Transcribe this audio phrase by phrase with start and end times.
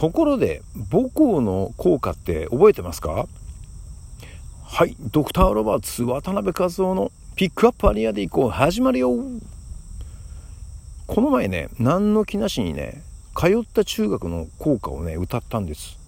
[0.00, 3.26] ところで母校の効果って覚えてますか？
[4.64, 9.14] はいドクター・ロバーツ渡辺和夫のピックアップアリアで行こう始まるよ。
[11.06, 13.02] この前ね何の気なしにね
[13.36, 15.98] 通った中学の校歌をね歌ったんです。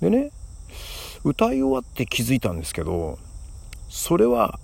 [0.00, 0.32] でね
[1.22, 3.20] 歌い終わって気づいたんですけど
[3.88, 4.58] それは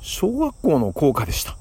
[0.00, 1.56] 小学校の校歌でした。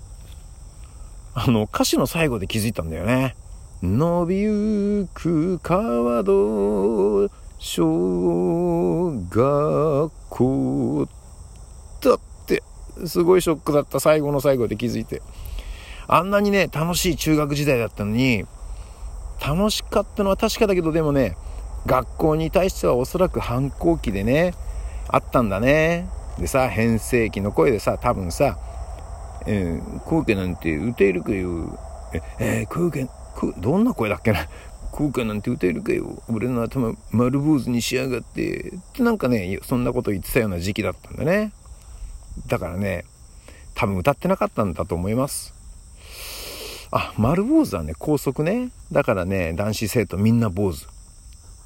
[1.35, 3.35] あの歌詞の最後で気づいたんだよね。
[3.83, 11.07] 伸びゆく川戸小学校
[12.01, 12.63] だって
[13.05, 15.21] すごいショックだった最後の最後で気づいて。
[16.07, 18.45] あんなにね楽しい中学時代だったのに
[19.45, 21.35] 楽しかったのは確かだけどでもね
[21.85, 24.53] 学校に対してはおそらく反抗期でね
[25.07, 26.09] あったんだね。
[26.39, 28.57] でさ変声期の声でさ多分さ
[29.47, 31.79] 「えー、コウケなんて歌えるかよ」
[32.13, 32.91] え「えー、コウ
[33.39, 34.47] ケどんな声だっけな？
[34.91, 36.23] 効果なんて歌えるかよ。
[36.29, 38.69] 俺の頭丸坊主にしやがって。
[38.69, 41.51] ってなんかねそんなこと言ってたような時期だったんだね。
[42.47, 43.05] だからね
[43.73, 45.53] 多分歌ってなかったんだと思います。
[46.91, 48.71] あ丸坊主はね高速ね。
[48.91, 50.87] だからね男子生徒みんな坊主。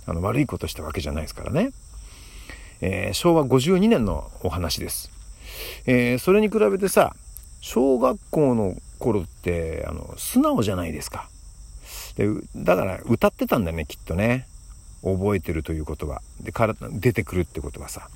[0.08, 1.70] あの悪いことしたわけじゃないですからね、
[2.82, 5.12] えー、昭和52年のお話です、
[5.86, 7.16] えー、それに比べてさ
[7.62, 11.30] 小学校の頃ってあの素直じゃないですか。
[12.16, 14.48] でだから歌ってたんだよねきっとね。
[15.02, 16.22] 覚えてるということは。
[16.42, 18.10] でから出てくるってことはさ。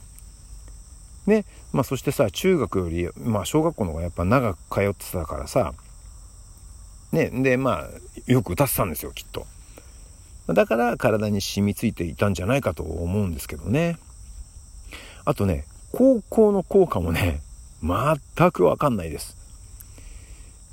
[1.25, 5.73] ねまあそしてさ中学よりまあ小学校の方がやっぱ長く通ってたからさ。
[7.11, 9.45] ねでまあよく歌ってたんですよきっと。
[10.47, 13.97] だから体に染みついていたんじゃないかと思うんですけどね。
[15.23, 15.63] あとね
[15.93, 17.39] 高校の効果もね
[17.81, 19.37] 全くわかんないです。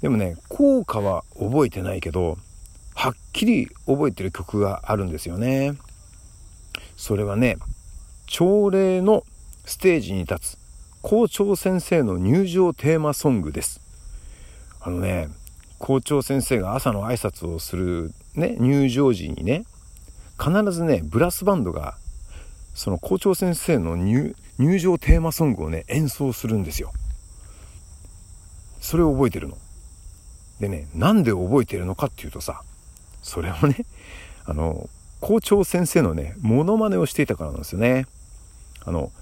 [0.03, 2.37] でもね効果は覚えてないけど
[3.01, 5.73] はっきり覚えてる曲があるんですよね。
[6.99, 7.57] それはね、
[8.27, 9.25] 朝礼の
[9.65, 10.59] ステージに立つ
[11.01, 13.81] 校長先生の入場テーマソングです。
[14.83, 15.31] あのね、
[15.79, 19.65] 校長先生が朝の挨拶をするね、入場時にね、
[20.39, 21.97] 必ずね、ブラスバンドが
[22.75, 24.35] その校長先生の入
[24.79, 26.93] 場テーマソングをね、演奏するんですよ。
[28.79, 29.57] それを覚えてるの。
[30.61, 32.61] でね、なんで覚えてるのかっていうとさ、
[33.23, 33.85] それをね
[34.45, 34.89] あの
[35.21, 38.07] 校長先生のねモノマネをしていたからなんですよね。
[38.85, 39.13] あの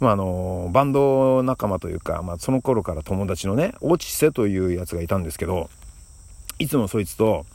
[0.00, 5.70] まあ、あのバンド仲間というか、まあ、その頃から友達のね落ち瀬というやつがいたんですけど
[6.58, 7.46] いつもそいつと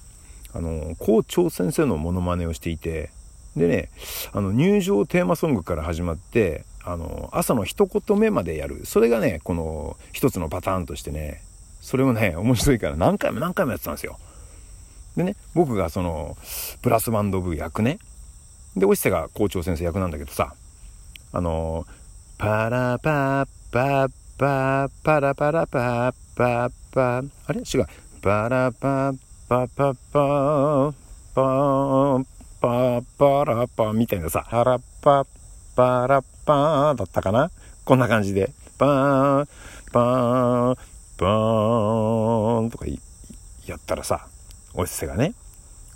[0.53, 3.11] あの校長先生のモノマネをしていて
[3.55, 3.89] でね
[4.31, 8.85] あの入場テーマソングから始まってあの朝の一言目までやる。
[8.85, 11.41] それがねこの一つのパターンとしてね
[11.81, 14.17] それをね面白いから何回も何回もやってたんですよ。
[15.15, 16.37] でね、僕がその、
[16.81, 17.99] ブラスバンド部役ね。
[18.75, 20.53] で、おし瀬が校長先生役なんだけどさ、
[21.31, 21.85] あの
[22.37, 27.85] パラパッパッパッパラパラパッパッパあれ違う。
[28.21, 30.93] パラパッパッパッパー
[31.33, 32.25] パー
[32.61, 35.27] パーパラパみたいなさ、パラパッ
[35.75, 37.51] パラパーだったかな
[37.85, 39.47] こんな感じで、パー
[39.91, 40.77] パー
[41.17, 42.85] パーンとか
[43.65, 44.27] やったらさ、
[44.73, 45.33] おっせがね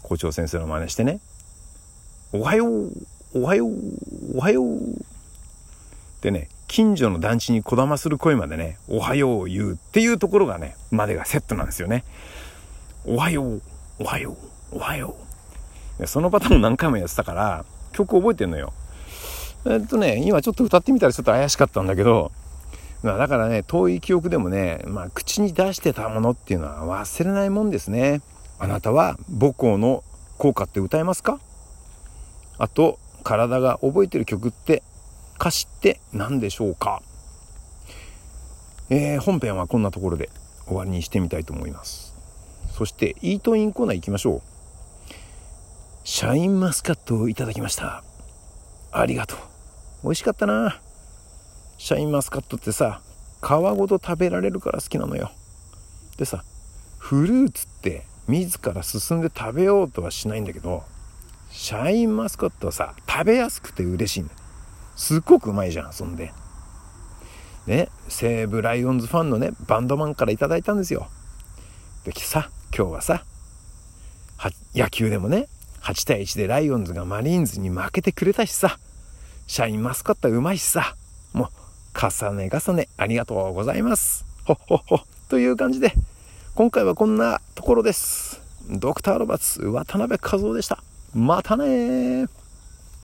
[0.01, 1.19] 校長先生の真似してね
[2.33, 2.91] 「おはよう
[3.33, 3.71] おはよう
[4.35, 4.79] おはよう」
[6.21, 12.03] でね近所の団地にこだまする声までね「おはよう」言うっていうところがねまでがセットなんですよね。
[13.05, 13.61] おはよう
[13.99, 14.37] おはよ
[14.71, 15.15] うおはよ
[15.99, 18.73] うそのパターンを何回もやってたから曲覚えてんのよ。
[19.65, 22.31] えっとね今ちょっと歌ってみたらちょっと怪しかったんだけど
[23.03, 28.21] まあだからね遠い記憶でもね、まあ、口に出してたものっていうのは忘れないもんですね。
[28.59, 30.03] あなたは母校の
[30.37, 31.39] 校歌って歌えますか？
[32.57, 34.83] あと、体が覚えてる曲って
[35.39, 37.01] 歌詞って何でしょうか？
[38.89, 40.29] えー、本編はこんなところで
[40.65, 42.13] 終わりにしてみたいと思います。
[42.71, 44.41] そして、イートインコーナー行きましょう。
[46.03, 48.03] シャインマスカットをいただきました。
[48.91, 49.37] ありがとう。
[50.03, 50.79] 美味しかったな。
[51.77, 53.01] シャインマスカットってさ、
[53.41, 55.31] 皮ごと食べられるから好きなのよ。
[56.17, 56.43] でさ、
[56.97, 60.83] フルーツって自ら進んで食べようとはしないんだけど
[61.51, 64.33] シャインマスカットはさ食べやすくて嬉しいんだ
[64.95, 66.31] すっごくうまいじゃんそんで。
[67.65, 71.07] ね西武ライオンズファンのねバンドマンから頂いたんですよ。
[72.03, 73.23] でさ今日はさ
[74.75, 75.47] 野球でもね
[75.81, 78.77] 8対1でライオンズがマリーンズに負けてくれたしさ
[79.47, 80.95] シャインマスカットはうまいしさ
[81.31, 81.47] もう
[81.97, 84.25] 重ね重ねありがとうございます。
[84.45, 84.99] ほっほっほ
[85.29, 85.93] という感じで
[86.55, 88.39] 今回はこんなところです。
[88.69, 90.83] ドクターロバツ渡辺和夫でした。
[91.15, 92.27] またね